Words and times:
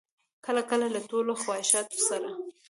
کله 0.45 0.61
کله 0.69 0.87
له 0.95 1.01
ټولو 1.11 1.33
خواهشاتو 1.43 1.99
سره. 2.09 2.29